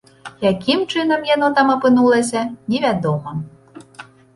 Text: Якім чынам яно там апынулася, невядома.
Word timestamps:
Якім 0.51 0.79
чынам 0.93 1.21
яно 1.35 1.51
там 1.61 1.67
апынулася, 1.77 2.45
невядома. 2.75 3.41